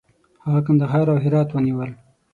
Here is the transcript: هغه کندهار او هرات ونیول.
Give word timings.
هغه 0.45 0.59
کندهار 0.67 1.05
او 1.13 1.17
هرات 1.25 1.49
ونیول. 1.51 1.91